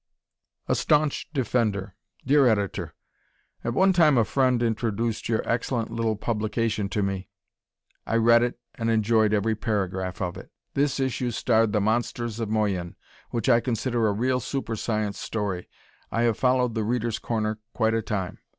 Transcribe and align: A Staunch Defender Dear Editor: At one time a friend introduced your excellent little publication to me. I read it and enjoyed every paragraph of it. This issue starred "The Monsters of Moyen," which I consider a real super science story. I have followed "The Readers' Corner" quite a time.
A 0.67 0.73
Staunch 0.73 1.29
Defender 1.31 1.95
Dear 2.25 2.47
Editor: 2.47 2.95
At 3.63 3.75
one 3.75 3.93
time 3.93 4.17
a 4.17 4.25
friend 4.25 4.63
introduced 4.63 5.29
your 5.29 5.47
excellent 5.47 5.91
little 5.91 6.15
publication 6.15 6.89
to 6.89 7.03
me. 7.03 7.29
I 8.07 8.15
read 8.15 8.41
it 8.41 8.59
and 8.73 8.89
enjoyed 8.89 9.31
every 9.31 9.53
paragraph 9.53 10.19
of 10.19 10.37
it. 10.37 10.51
This 10.73 10.99
issue 10.99 11.29
starred 11.29 11.71
"The 11.71 11.81
Monsters 11.81 12.39
of 12.39 12.49
Moyen," 12.49 12.95
which 13.29 13.47
I 13.47 13.59
consider 13.59 14.07
a 14.07 14.11
real 14.11 14.39
super 14.39 14.75
science 14.75 15.19
story. 15.19 15.69
I 16.11 16.23
have 16.23 16.35
followed 16.39 16.73
"The 16.73 16.83
Readers' 16.83 17.19
Corner" 17.19 17.59
quite 17.75 17.93
a 17.93 18.01
time. 18.01 18.39